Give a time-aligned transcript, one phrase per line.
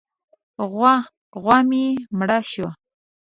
[1.43, 1.85] غوا مې
[2.17, 2.71] مړه شوه.